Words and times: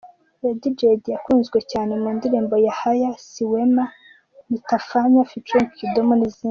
Lady 0.43 0.69
Jaydee 0.79 1.13
yakunzwe 1.15 1.57
cyane 1.71 1.91
mu 2.01 2.09
ndirimbo 2.17 2.55
‘Yahaya’, 2.67 3.11
“Siwema”, 3.27 3.85
“Nitafanya 4.49 5.21
ft 5.29 5.49
Kidum” 5.77 6.09
n’izindi. 6.19 6.39